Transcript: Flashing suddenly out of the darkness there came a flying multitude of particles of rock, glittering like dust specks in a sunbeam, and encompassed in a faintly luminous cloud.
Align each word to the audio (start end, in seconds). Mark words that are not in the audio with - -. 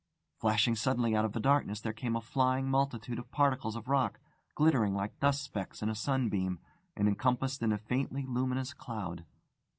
Flashing 0.39 0.75
suddenly 0.75 1.15
out 1.15 1.25
of 1.25 1.33
the 1.33 1.39
darkness 1.39 1.79
there 1.79 1.93
came 1.93 2.15
a 2.15 2.21
flying 2.21 2.67
multitude 2.67 3.19
of 3.19 3.29
particles 3.29 3.75
of 3.75 3.87
rock, 3.87 4.19
glittering 4.55 4.95
like 4.95 5.19
dust 5.19 5.43
specks 5.43 5.83
in 5.83 5.89
a 5.89 5.93
sunbeam, 5.93 6.57
and 6.95 7.07
encompassed 7.07 7.61
in 7.61 7.71
a 7.71 7.77
faintly 7.77 8.25
luminous 8.25 8.73
cloud. 8.73 9.25